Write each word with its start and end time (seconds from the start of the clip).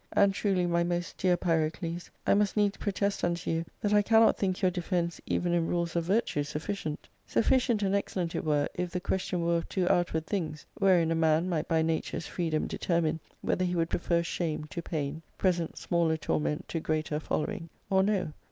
And 0.13 0.33
truly, 0.33 0.65
my 0.65 0.83
most 0.83 1.19
dear 1.19 1.37
Pyrocles, 1.37 2.09
I 2.25 2.33
must 2.33 2.57
needs 2.57 2.75
protest 2.77 3.23
unto 3.23 3.51
you 3.51 3.65
that 3.81 3.93
I 3.93 4.01
cannot 4.01 4.35
think 4.35 4.59
your 4.59 4.71
defence 4.71 5.21
even 5.27 5.53
in 5.53 5.67
rules 5.67 5.95
of 5.95 6.05
virtue 6.05 6.41
sufficient. 6.41 7.07
Suf 7.27 7.47
ficient 7.47 7.83
and 7.83 7.93
excellent 7.93 8.33
it 8.33 8.43
were 8.43 8.67
if 8.73 8.89
the 8.89 8.99
question 8.99 9.45
were 9.45 9.57
of 9.57 9.69
two 9.69 9.87
out 9.91 10.11
ward 10.11 10.25
things, 10.25 10.65
wherein 10.73 11.11
a 11.11 11.13
man 11.13 11.47
might 11.47 11.67
by 11.67 11.83
nature's 11.83 12.25
freedom 12.25 12.65
deter* 12.65 12.99
mine 12.99 13.19
whether 13.41 13.63
he 13.63 13.75
would 13.75 13.91
prefer 13.91 14.23
shame 14.23 14.63
to 14.71 14.81
pain, 14.81 15.21
present 15.37 15.77
smaller 15.77 16.17
torment 16.17 16.67
to 16.69 16.79
greater 16.79 17.19
following, 17.19 17.69
or 17.91 18.01
no. 18.01 18.33